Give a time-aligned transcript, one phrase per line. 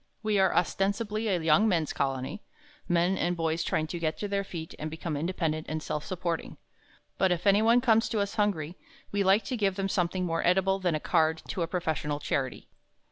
[0.23, 2.41] We are ostensibly a young men's colony
[2.87, 6.57] men and boys trying to get to their feet and become independent and self supporting.
[7.19, 8.79] But if anyone comes to us hungry,
[9.11, 12.67] we like to give them something more edible than a card to a professional charity.